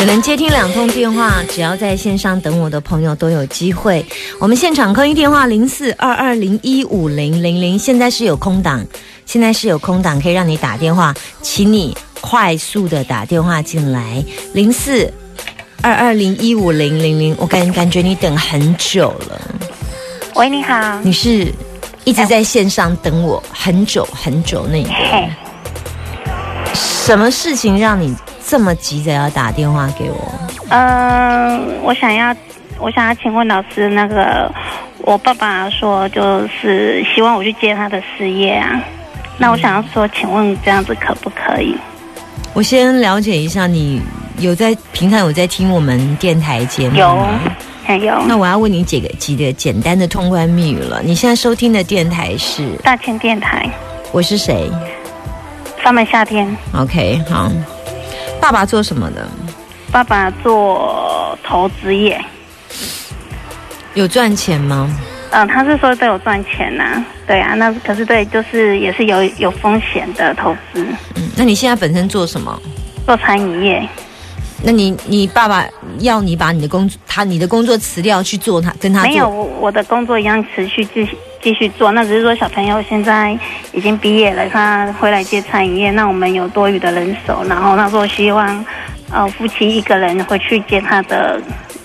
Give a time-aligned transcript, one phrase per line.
[0.00, 4.02] 只能接听两通电话，只要在线上等我的朋友都有机会。
[4.38, 8.82] 我们现场空音电话零四二二零一五零零零，现在是有空档，
[9.26, 15.12] 现在是有空档，可以让你打电话，请你快速的打电话进来，零四
[15.82, 17.36] 二二零一五零零零。
[17.38, 19.38] 我感感觉你等很久了，
[20.34, 20.98] 喂，你好。
[21.02, 21.52] 你是
[22.04, 25.28] 一直在线上等我很久很久那个嘿，
[26.72, 30.32] 什么事情让你这么急着要打电话给我？
[30.70, 32.34] 嗯、我想要，
[32.78, 34.50] 我想要请问老师，那个
[34.98, 38.80] 我爸爸说就是希望我去接他的事业啊。
[39.38, 41.74] 那我想要说，请问这样子可不可以？
[42.52, 44.02] 我先了解一下，你
[44.38, 47.40] 有在平常有在听我们电台节目有吗？，
[47.88, 51.00] 有有那我要问你几个几个简单的通关密语了。
[51.02, 53.68] 你现在收听的电台是大千电台，
[54.12, 54.70] 我是谁
[55.82, 57.50] 上门夏天，？OK，好。
[58.40, 59.28] 爸爸做什么的？
[59.92, 62.20] 爸爸做投资业，
[63.94, 64.88] 有赚钱吗？
[65.32, 72.60] 嗯、他是说都有赚钱呐、对啊，那可是对，就是也是有有风险的投资，嗯，那你现在本身做什么？
[73.06, 73.88] 做餐饮业，
[74.62, 75.64] 那你你爸爸
[76.00, 83.38] 要你把你的工他你的工作辞掉去做他跟他没有，我我的工作一样持续继续继续做，那只是说小朋友现在
[83.72, 88.64] 已经毕业了，他回来接餐饮业，那我们有多余的人手，然后他说希望
[89.10, 91.40] 呃夫妻一个人回去接他的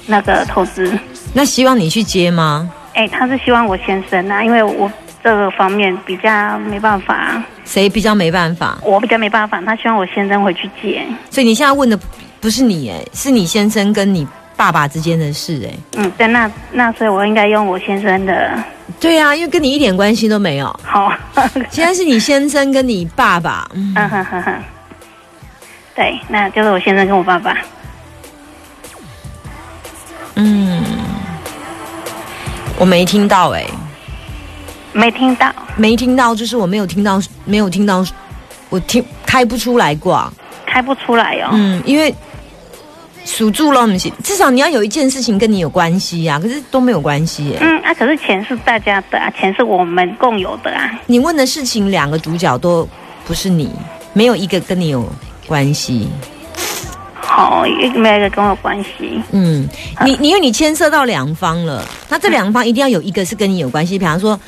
[0.08, 0.92] 那个投资，
[1.34, 2.70] 那希望你去接吗？
[2.94, 4.92] 哎，他是希望我先生啊，因为我
[5.24, 8.78] 这个方面比较没办法，谁比较没办法？
[8.84, 12.00] 我比较没办法，他希望我先生回去接，所以你现在问的
[12.40, 15.74] 不是你哎，是你先生跟你爸爸之间的事哎。
[15.98, 18.52] 嗯，对，那那所以我应该用我先生的，
[19.00, 20.68] 对啊，因为跟你一点关系都没有。
[20.84, 21.12] 好，
[21.70, 24.54] 现在是你先生跟你爸爸，嗯，嗯哼哼哼，
[25.96, 27.58] 对，那就是我先生跟我爸爸。
[30.36, 30.84] 嗯，
[32.78, 33.66] 我没听到哎、
[34.94, 38.06] 没听到，没听到，就是我没有听到，没有听到，
[38.70, 40.32] 我听开不出来挂。
[40.66, 41.50] 开不出来哦。
[41.54, 42.14] 嗯，因为
[43.26, 43.86] 数住了，
[44.24, 50.98] 至少你要有一件事情跟你有关系呀、可是都没有关系耶、嗯啊，可是钱是大家的啊，钱是我们共有的啊。
[51.08, 52.88] 你问的事情，两个主角都
[53.26, 53.70] 不是你，
[54.14, 55.04] 没有一个跟你有
[55.48, 56.08] 关系。
[57.16, 59.20] 好，一没有一个跟我有关系。
[59.32, 59.68] 嗯，
[60.04, 63.98] 你你因为你牵涉到两方了，那这两方一定要有一个是跟你有关系。
[63.98, 64.40] 比方说，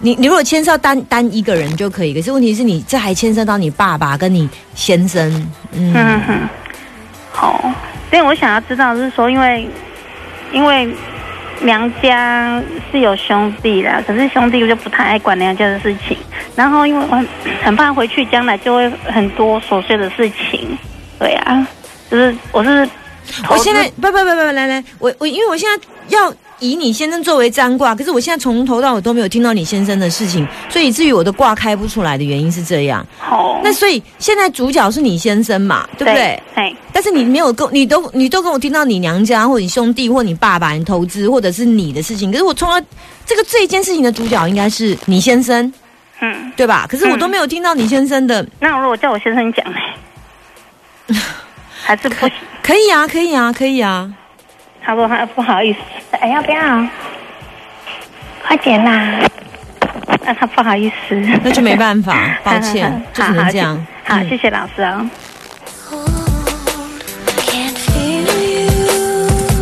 [0.00, 5.32] 你你如果牵涉到单单一个人就可以，可是问题是你这还牵涉到你爸爸跟你先生，
[5.72, 6.48] 嗯，嗯
[7.36, 7.72] 哼，好，
[8.10, 9.68] 所以我想要知道是说，因为
[10.52, 10.88] 因为
[11.60, 16.16] 娘家是有兄弟的，可是兄弟就不太爱管娘家的事情。
[16.54, 17.28] 然后因为我很
[17.62, 20.76] 很怕回去将来就会很多琐碎的事情。
[21.18, 21.66] 对啊，
[22.10, 22.88] 就是我是
[23.48, 33.06] 我现在不不不不不来来，我我因为我现在要以你先生作为占卦，可是我现在从头到尾都没有听到你先生的事情，所以以至于我的卦开不出来的原因是这样。
[33.18, 36.42] 好，那所以现在主角是你先生嘛，对不对？
[36.54, 42.82] 对，但是你没有跟你都你都跟我听到你娘家或你兄弟或你爸爸你投资或者是你的事情，可是我从来
[43.26, 45.72] 这个这一件事情的主角应该是你先生，
[46.20, 46.86] 嗯，对吧？
[46.88, 49.78] 可是我都没有听到你先生的，那如果叫我先生讲呢？
[51.84, 52.30] 还是不行？
[52.62, 54.10] 可以啊，可以啊，可以啊。
[54.86, 55.78] 他说他不好意思，
[56.12, 56.86] 哎，要不要？
[58.46, 59.18] 快点啦！
[60.24, 63.76] 那他不好意思，那就没办法， 抱歉，就只能这样。
[64.04, 65.10] 好，嗯谢谢老师啊。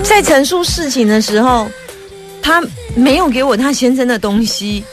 [0.03, 1.67] 在陈述事情的时候，
[2.43, 2.63] 他
[2.95, 4.85] 没有给我他先生的东西，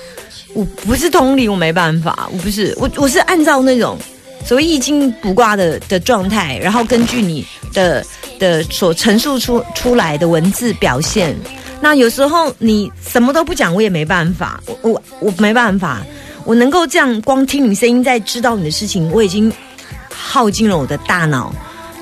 [0.54, 3.98] 我不是通灵，我没办法，我不是，我我是按照那种
[4.46, 8.02] 所谓易经卜卦的的状态，然后根据你的
[8.42, 11.38] 的所陈述出出来的文字表现。
[11.80, 16.02] 那有时候你什么都不讲，我也没办法，我我我没办法，
[16.44, 19.52] 我能够这样光听你声音，在知道你的事情，我已经
[20.10, 21.54] 耗尽了我的大脑。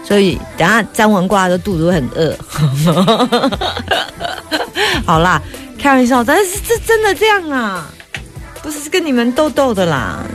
[0.04, 2.36] 所以等下沾完挂的肚子会很饿。
[5.06, 5.40] 好啦，
[5.78, 7.88] 开玩笑，但是这真的这样啊，
[8.64, 10.26] 不是跟你们逗逗的啦。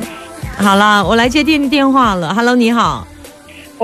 [0.57, 2.33] 好啦，我来接电电话了。
[2.33, 3.05] Hello，你好，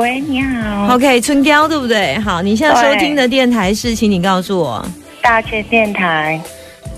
[0.01, 2.19] 喂，你好，OK，春娇对不对？
[2.21, 4.83] 好，你现在收听的电台是，请你告诉我。
[5.21, 6.41] 大千电台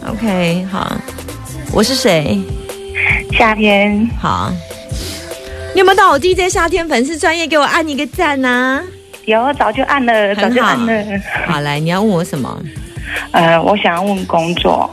[0.08, 0.96] ，OK，好，
[1.72, 2.38] 我是谁？
[3.32, 4.52] 夏天好，
[5.74, 8.80] 你有没有到我 DJ 夏天粉丝专业给我按一个赞呢、
[9.24, 11.20] 有早就按了，早就按了。
[11.44, 12.56] 好，来，你要问我什么？
[13.32, 14.88] 呃，我想要问工作，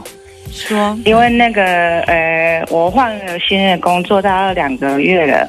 [0.50, 0.98] 说。
[1.04, 1.62] 因为那个
[2.00, 5.48] 呃，我换了新的工作，大概两个月了。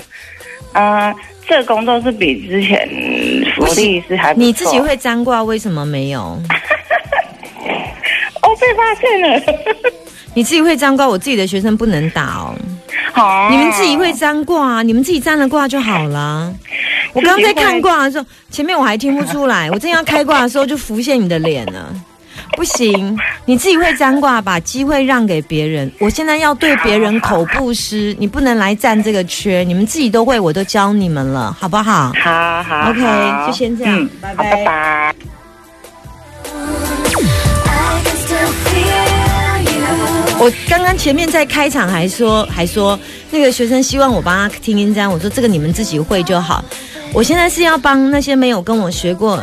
[0.74, 1.14] 呃，
[1.48, 2.88] 这个工作是比之前
[3.56, 6.20] 福利是还不错你自己会占卦，为什么没有？
[8.42, 9.42] 哦，被发现了。
[10.34, 12.56] 你自己会占卦，我自己的学生不能打哦。
[13.12, 16.54] 好，你们自己会占卦啊，你们自己占了卦就好了。
[17.14, 21.94] 我刚刚在看卦的时候，前面我还听不出来，我正要开卦的时候就浮现你的脸了。
[22.56, 25.92] 不行，你自己会占卦，把机会让给别人。
[26.00, 29.64] 我现在要对别人口布施，你不能来占这个缺。
[29.64, 32.12] 你们自己都会，我都教你们了，好不好？
[32.22, 35.16] 好好 OK，好就先这样嗯拜拜.
[40.40, 43.00] 我刚刚前面在开场还说还说
[43.30, 46.64] 那个学生希望我帮他听音章，我说这个你们自己会就好。
[47.14, 49.38] 我现在是要帮那些没有跟我学过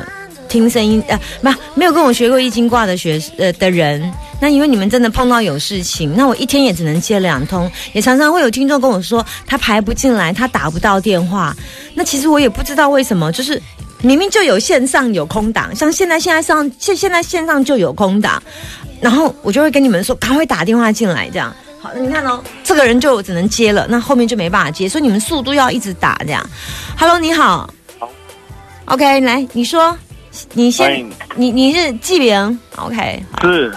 [0.49, 4.13] 听声音呃，不没有跟我学过易经卦的学呃的人。
[4.41, 11.55] 那因为你们真的碰到有事情，那我一天也只能接两通，也常常会有听众跟我说他排不进来，他打不到电话。
[11.95, 13.61] 那其实我也不知道为什么，就是
[14.01, 18.41] 明明就有线上有空档，像现在现在上现现在线上就有空档，
[19.01, 21.53] 然后我就会跟你们说，赶快打电话进来，这样。
[21.81, 26.49] 好，你看哦，这个人就只能接了，那后面就没办法接，所以你们速度要一直打这样。
[26.97, 27.69] Hello，你好。
[27.99, 28.09] 好。
[28.85, 29.97] OK，来，你说，
[30.53, 33.73] 你先，你你是纪明，OK，是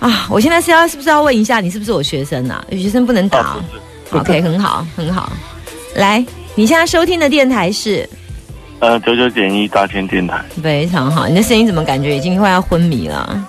[0.00, 0.26] 啊。
[0.28, 2.64] 我现在是要是不是要问一下，你是不是我学生啊？
[2.70, 3.56] 有学生不能打、
[4.10, 5.32] ，OK， 很好，很好。
[5.94, 8.08] 来，你现在收听的电台是
[8.80, 13.44] 呃，九九点一大千电台非常好，你的声音怎么感觉已经快要昏迷了？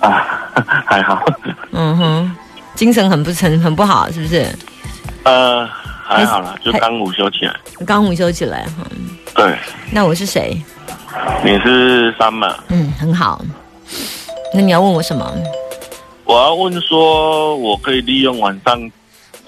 [0.00, 0.48] 啊，
[0.86, 1.22] 还好，
[1.72, 2.36] 嗯哼，
[2.74, 4.46] 精神很不成，很不好，是不是？
[5.24, 5.68] 呃，
[6.02, 7.54] 还好啦，就刚午休起来。
[7.86, 8.86] 刚午休起来哈。
[9.34, 9.54] 对，
[9.90, 10.60] 那我是谁？
[11.44, 12.56] 你是三嘛？
[12.68, 13.40] 嗯，很好。
[14.54, 15.32] 那你要问我什么？
[16.24, 18.90] 我要问说，我可以利用晚上，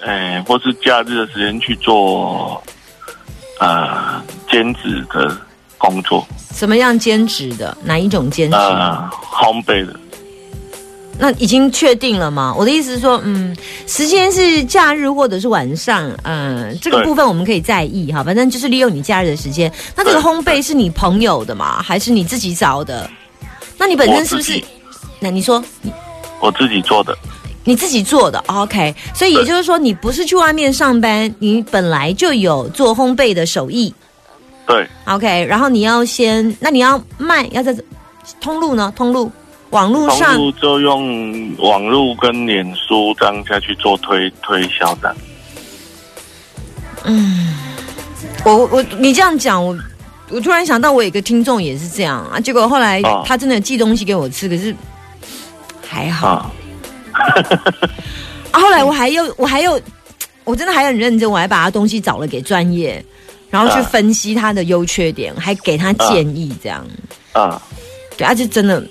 [0.05, 2.61] 哎、或是假日的时间去做，
[3.61, 4.21] 呃，
[4.51, 5.37] 兼职的
[5.79, 7.77] 工作，什么样兼职的？
[7.85, 8.57] 哪一种兼职？
[8.57, 9.95] 呃，烘焙的，
[11.23, 12.53] 那已经确定了吗？
[12.59, 19.73] 我的意思是说，嗯，时间是假日或者是晚上，呃，这个部分我们可以在意哈，反正就是利用你假日的时间。
[19.95, 21.81] 那这个烘焙是你朋友的吗？
[21.81, 23.09] 还是你自己找的？
[23.79, 24.61] 那你本身是不是？
[25.21, 25.63] 那你说
[26.41, 27.17] 我自己做的，
[27.63, 28.93] 你自己做的，OK？
[29.15, 33.95] 所以也就是说，你不是去外面上班，你本来就有做烘焙的手艺
[34.67, 35.45] 对，，OK？
[35.45, 37.73] 然后你要先，那你要卖，要在
[38.41, 38.93] 通路呢？
[38.97, 39.31] 通路
[39.73, 45.15] 网络通上路就用网络跟脸书这样下去做推推销的。
[47.05, 47.55] 嗯
[48.45, 49.77] 我我你这样讲，我
[50.29, 52.39] 我突然想到，我有一个听众也是这样啊。
[52.39, 54.77] 结果后来哦他真的寄东西给我吃，可是
[55.89, 56.53] 还好啊。
[58.53, 59.81] 啊，后来我还有我还有，
[60.45, 63.03] 我真的还很认真，我还把他东西找了给专业，
[63.49, 66.87] 然后去啊分析他的优缺点，还给他建议，这样。
[67.33, 67.61] 啊，
[68.19, 68.85] 对，而且真的。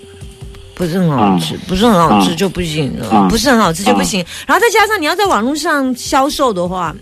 [0.76, 4.26] 不是很好吃，不是很好吃嗯就不行了，嗯不是很好吃就不行。
[4.48, 6.96] 然后再加上你要在网络上销售的话，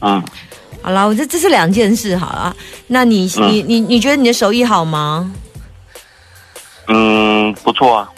[0.00, 0.22] 嗯，
[0.82, 2.54] 好了，我这这是两件事，好了。
[2.86, 5.32] 那你、嗯你你你觉得你的手艺好吗
[6.88, 8.08] 嗯，不错啊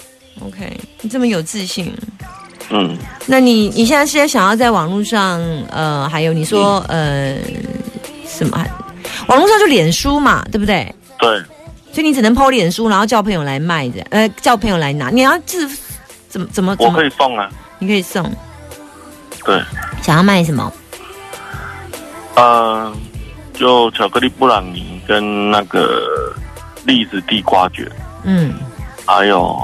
[0.45, 1.91] ，？OK，你这么有自信，
[2.69, 7.37] 嗯，那你你现在是想要在网络上，呃，还有你说、呃
[8.27, 8.63] 什么？
[9.29, 10.95] 网络上就脸书嘛，对不对？
[11.19, 11.43] 对，
[11.93, 15.11] 所以你只能 PO 脸书，然后叫朋友来卖的，呃，叫朋友来拿。
[15.11, 15.69] 你要自
[16.29, 17.05] 怎么怎么我可？
[17.05, 18.23] 以送啊，你可以送，
[19.45, 19.61] 对，
[20.03, 20.73] 想要卖什么？
[22.37, 22.95] 嗯，
[23.55, 26.35] 就巧克力布朗尼跟那个
[26.85, 27.91] 栗子地瓜卷，
[28.23, 28.55] 嗯，
[29.05, 29.59] 还有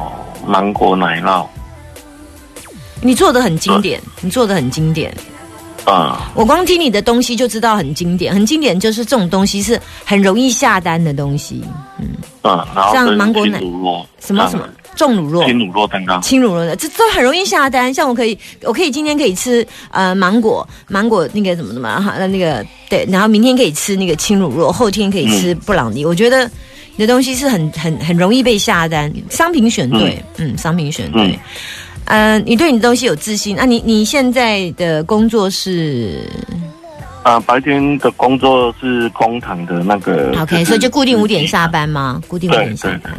[0.45, 1.47] 芒果奶酪，
[3.01, 5.15] 你做的很经典，你做的很经典。
[5.87, 11.63] 嗯，我光听你的东西就知道很经典，很经典就是这种东西是很容易下单的东西。
[11.99, 12.09] 嗯，
[12.43, 17.93] 然后像芒果奶乳酪，什么什么重乳酪、轻乳酪蛋糕，轻乳酪的，这都很容易下单。
[17.93, 26.05] 像我可以，我可以今天可以吃呃芒果，芒果那个怎么怎么哈，那那个对，然后明天可以吃那个轻乳酪，后天可以吃布朗尼。
[26.05, 26.51] 我觉得
[26.97, 31.27] 你的东西是很很很容易被下单，商品选对，嗯商品选对。
[31.27, 31.39] 嗯
[32.07, 33.57] 呃，你对你的东西有自信。
[33.57, 36.29] 那、你你现在的工作是
[37.23, 42.21] 啊、白天的工作是工厂的那个 OK，是所以就固定五点下班吗？
[42.29, 43.15] 固定五点下班。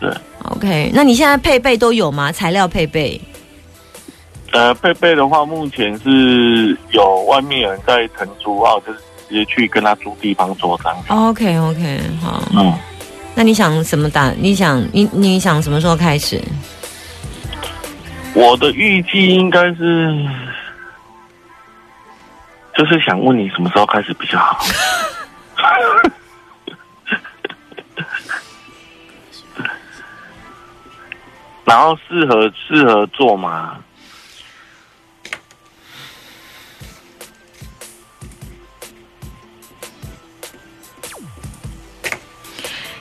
[0.00, 2.32] 对对 OK，那你现在配备都有吗？
[2.32, 3.20] 材料配备？
[4.52, 8.98] 呃，配备的话，目前是有外面有人在承租啊，就是
[9.28, 11.04] 直接去跟他租地方做这样子。
[11.12, 12.42] OK OK，好。
[12.54, 12.72] 嗯，
[13.34, 14.30] 那你想什么打？
[14.38, 16.40] 你想你你想什么时候开始？
[18.34, 20.26] 我的预计应该是，
[22.76, 24.64] 就是想问你什么时候开始比较好。
[31.64, 33.78] 然后适合适合做吗？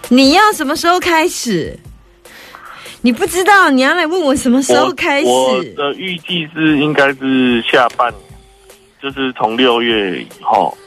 [0.09, 1.79] 你要什么时候开始？
[3.01, 5.27] 你不知道，你要来问我什么时候开始？
[5.27, 8.21] 我我的预计是应该是下半年，
[9.01, 10.77] 就是从六月以后。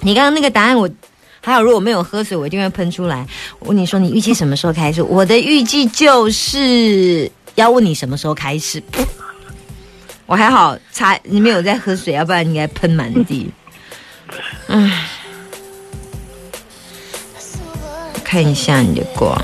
[0.00, 0.88] 你刚刚那个答案我。
[1.44, 3.26] 还有，如果没有喝水，我一定会喷出来。
[3.58, 5.02] 我问你说，你预计什么时候开始？
[5.02, 8.80] 我的预计就是要问你什么时候开始。
[10.26, 13.50] 我还好，擦你没有在喝水，要不然你应该喷满地。
[14.68, 15.08] 唉，
[18.22, 19.36] 看一下你的光。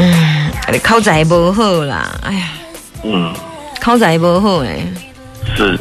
[0.00, 2.48] 嗯，你口才不好啦，哎呀，
[3.02, 3.34] 嗯，
[3.80, 4.86] 口才不好哎，
[5.56, 5.76] 是，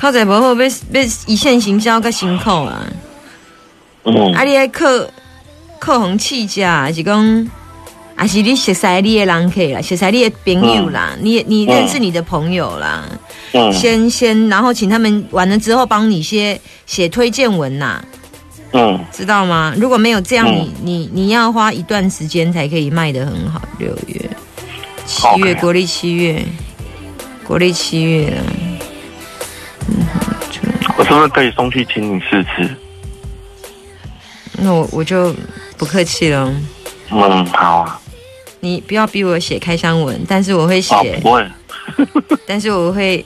[0.00, 2.84] 口才不好，要要一线行销较辛苦啊。
[4.04, 4.32] 嗯。
[4.34, 4.86] 啊，你爱靠
[5.78, 7.50] 靠红气价，还是讲，
[8.16, 13.04] 还是你熟悉你的人客啦，熟悉你的朋友啦，你你认识你的朋友啦，
[13.52, 13.72] 嗯。
[13.72, 18.02] 先先，然后请他们完了之后帮你写写推荐文呐、
[18.72, 19.74] 嗯知道吗？
[19.76, 23.60] 如果没有这样，嗯你你你要花一段时间才可以卖得很好。
[23.78, 24.30] 六月、
[25.06, 26.44] 七月，国历七月，
[27.44, 28.38] 国历七月
[29.88, 30.06] 嗯。
[30.98, 32.68] 我是不是可以送去请你试吃？
[34.58, 35.34] 那我我就
[35.76, 36.52] 不客气了，
[37.10, 37.98] 嗯，好啊。
[38.60, 40.94] 你不要逼我写开箱文，但是我会写。
[40.94, 41.50] 哦，不会。
[42.46, 43.24] 但是我会，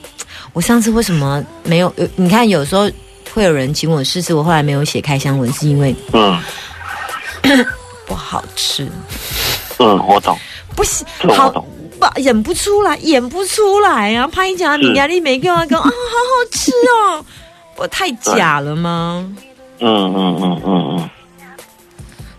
[0.55, 1.93] 我上次为什么没有？
[1.97, 2.91] 有你看，有时候
[3.37, 6.41] 会有人请我试吃，我后来没有写开箱文，是因为嗯
[8.07, 8.91] 不好吃，
[9.79, 10.39] 嗯，我懂。
[10.75, 11.51] 不行好。
[11.99, 14.27] 不演不出来，演不出来啊！
[14.27, 17.25] 拍假你压力没跟我讲啊，好好吃哦，
[17.77, 19.31] 我太假了吗？
[19.81, 21.11] 嗯嗯嗯嗯嗯，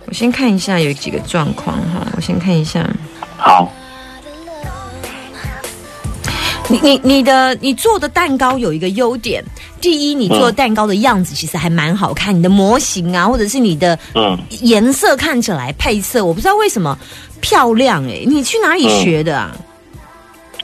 [0.07, 2.83] 我先看一下有几个状况哈，我先看一下。
[3.37, 3.71] 好。
[6.69, 9.43] 你你你的你做的蛋糕有一个优点，
[9.79, 16.97] 第一，你做蛋糕的样子其实还蛮好看，你的模型啊，或者是你的嗯，颜色看起来配色，我不知道为什么
[17.39, 19.55] 漂亮哎、你去哪里学的啊？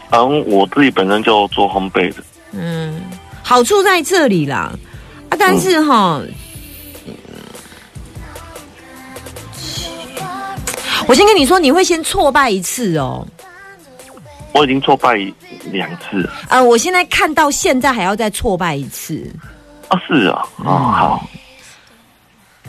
[0.09, 2.23] 然后我自己本身就做烘焙的。
[2.51, 3.01] 嗯，
[3.41, 4.71] 好处在这里啦，
[5.29, 6.29] 啊，但是哈、嗯
[11.05, 13.27] 我先跟你说，你会先挫败一次哦。
[14.53, 15.15] 我已经挫败
[15.71, 16.33] 两次了。
[16.49, 19.29] 呃，我现在看到现在还要再挫败一次
[19.89, 20.45] 啊，是啊。
[20.57, 21.27] 哦，好。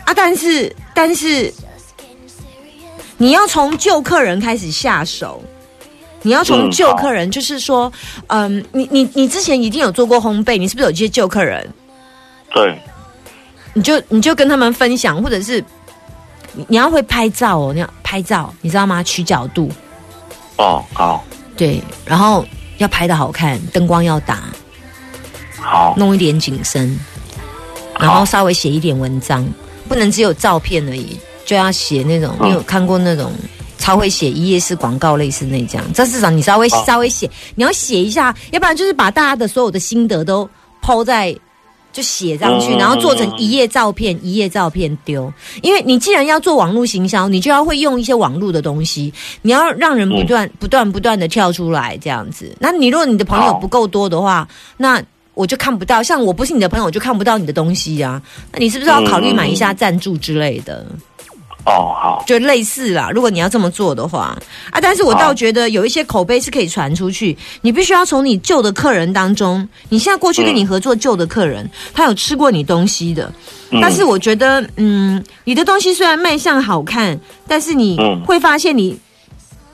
[0.03, 0.13] 啊！
[0.15, 1.51] 但是但是，
[3.17, 5.43] 你要从旧客人开始下手，
[6.21, 7.91] 你要从旧客人，就是说，
[8.27, 11.67] 嗯，你你你之前一定有做过烘焙，你是不是有一些旧客人？
[12.53, 12.77] 对。
[13.73, 15.63] 你就你就跟他们分享，或者是
[16.53, 19.03] 你你要会拍照哦，你要拍照，你知道吗？
[19.03, 19.69] 取角度，
[20.57, 21.25] 哦，好。
[21.57, 22.45] 对，然后
[22.77, 24.43] 要拍的好看，灯光要打，
[25.57, 25.93] 好。
[25.97, 26.99] 弄一点景深，
[27.99, 29.47] 然后稍微写一点文章，
[29.87, 32.35] 不能只有照片而已，就要写那种。
[32.39, 33.31] 嗯你有看过那种
[33.77, 35.93] 超会写一页式广告类似那这样？
[35.93, 40.49] 这至少你稍微稍微写，你要写一下，要不然就是把大家的所有的心得都
[40.81, 41.35] 抛在。
[41.95, 45.31] 就写上去，嗯然后做成一页照片，一页照片丢。
[45.61, 52.53] 因为你既然要做网络行销，你就要会用一些网络的东西，你要让人不断、不断、不断的跳出来这样子。
[52.59, 55.01] 那你如果你的朋友不够多的话，那
[55.35, 56.03] 我就看不到。
[56.03, 58.21] 像我不是你的朋友，我就看不到你的东西啊。
[58.51, 60.85] 那你是不是要考虑买一下赞助之类的？
[61.65, 62.23] 哦，好。
[62.27, 63.09] 就类似啦。
[63.13, 64.37] 如果你要这么做的话
[64.71, 67.37] 啊，但是我倒觉得有一些口碑是可以传出去。
[67.61, 73.31] 你必须要从你旧的客人当中，你现在过去跟你合作旧的客人，他有吃过你东西的，
[73.71, 78.97] 嗯但是我觉得，嗯，你的东西虽然卖相好看，但是你嗯会发现你。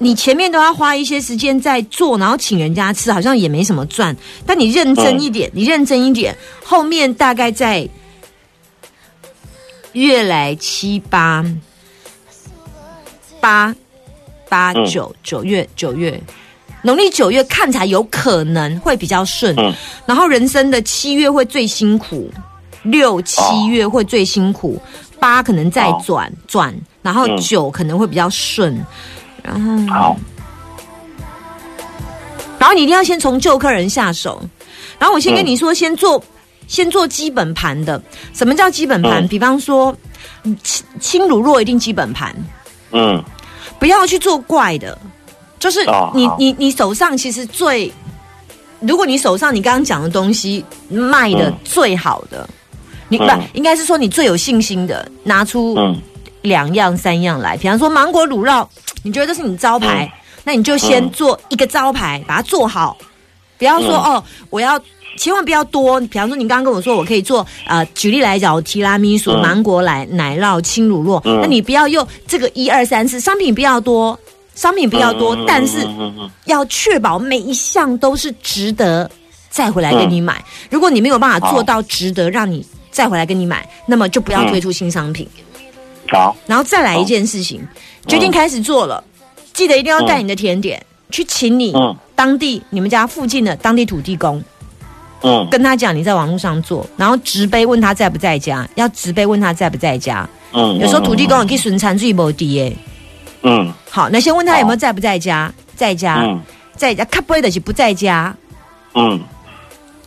[0.04, 4.18] 你前面都要花一些时间在做，然后请人家吃，好像也没什么赚。
[4.48, 7.88] 但你认真一点，你认真一点，后面大概在
[9.92, 11.46] 越来七八
[13.42, 13.76] 八
[14.48, 14.86] 八嗯。
[14.86, 16.18] 九九月九月。
[16.84, 19.72] 农历九月看起来有可能会比较顺，嗯。
[20.06, 22.32] 然后人生的七月会最辛苦，
[22.82, 24.82] 六七月会最辛苦，
[25.20, 28.84] 八可能再哦转转，然后嗯九可能会比较顺，
[29.44, 30.18] 然后好，
[32.58, 34.42] 然后你一定要先从旧客人下手。
[34.98, 36.24] 然后我先跟你说，先做
[36.68, 38.02] 先做基本盘的。
[38.34, 39.24] 什么叫基本盘？
[39.24, 39.28] 嗯。
[39.28, 39.96] 比方说
[40.46, 42.36] 嗯轻轻乳弱一定基本盘，
[42.92, 43.24] 嗯。
[43.80, 44.98] 不要去做怪的。
[45.60, 47.92] 就是哦你你你手上其实最，
[48.80, 51.58] 如果你手上你刚刚讲的东西卖的嗯。
[51.64, 52.50] 最好的，
[53.10, 55.96] 你不、嗯应该是说你最有信心的，拿出嗯。
[56.42, 57.56] 两样三样来。
[57.56, 58.68] 比方说芒果乳酪，
[59.04, 60.18] 你觉得这是你招牌，嗯。
[60.44, 61.10] 那你就先嗯。
[61.12, 62.98] 做一个招牌，把它做好。
[63.60, 64.16] 不要说、嗯。
[64.16, 64.80] 哦，我要
[65.18, 66.00] 千万不要多。
[66.02, 69.42] 比方说，你刚刚跟我说我可以做呃，举例来讲，提拉米苏、嗯。
[69.42, 71.40] 芒果奶奶酪、轻乳酪，嗯。
[71.42, 74.18] 那你不要用这个一二三四商品不要多，
[74.56, 75.88] 商品不要多，嗯但是
[76.46, 79.10] 要确保每一项都是值得
[79.50, 80.44] 再回来跟你买。
[80.70, 85.28] 如果你没有办法做到值得让你再回来跟你买，那么就不要推出新商品。
[86.10, 87.66] 好，然后再来一件事情，
[88.08, 89.04] 决定开始做了，
[89.54, 91.96] 记得一定要带你的甜点、去请你嗯。
[92.14, 94.44] 当地你们家附近的当地土地公，
[95.22, 95.48] 嗯。
[95.50, 100.28] 跟他讲你在网络上做，然后直杯问他在不在家，要直杯问他在不在家。
[100.54, 102.76] 嗯，有时候土地公也可以损残最无敌耶。
[103.44, 103.72] 嗯。
[103.90, 106.42] 好，那先问他有没有在不在家，在家，嗯。
[106.76, 108.36] 在家，看不会的是不在家，
[108.96, 109.20] 嗯。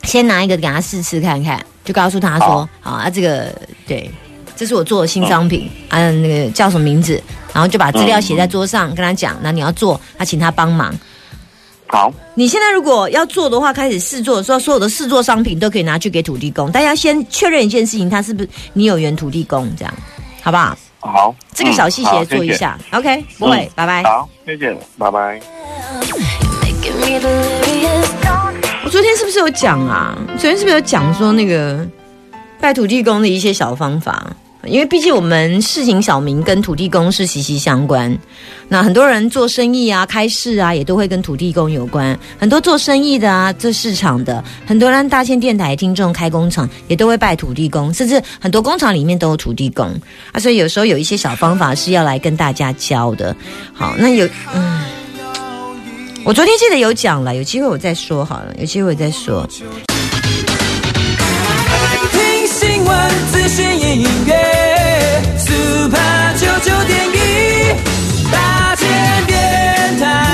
[0.02, 2.92] 先拿一个给他试吃看看，就告诉他说，好。
[2.92, 3.50] 啊，这个
[3.86, 4.10] 对，
[4.54, 10.94] 这是我做的新商品，啊，那个叫什么名字，然后就把资料写在桌上，跟他讲，那你要做，他请他帮忙。
[11.86, 19.94] 好，你现在如果要做的话，开始试做的时候，所有的试做商品都可以拿去给土地公，大家先确认一件事情，他是不是你有缘土地公，这样
[20.42, 20.76] 好不好？
[21.00, 22.52] 好，这个小细节嗯做一。
[22.54, 24.02] 下、o k 不会，嗯拜拜。
[24.04, 25.40] 好，谢谢，拜拜。
[28.84, 30.16] 我昨天是不是有讲啊？
[30.38, 31.86] 昨天是不是有讲说那个
[32.58, 34.34] 拜土地公的一些小方法？
[34.66, 38.16] 因为毕竟我们市井小民跟土地公是息息相关。
[38.68, 42.18] 那很多人做生意啊、开市啊，也都会跟土地公有关。
[42.38, 49.86] 很多做生意的啊、做市场的，很多人大千电台听众开工厂也都会拜土地公，甚至很多工厂里面都有土地公
[50.32, 50.40] 啊。
[50.40, 53.36] 所以有时候有一些小方法是要来跟大家教的。
[53.72, 54.82] 好，那有嗯。
[56.26, 59.46] 我昨天记得有讲了，有机会我再说好了，有机会我再说。
[62.84, 65.98] 闻资讯音乐，Super
[66.36, 67.16] 九九点一，
[68.30, 68.86] 大千
[69.26, 70.33] 电台。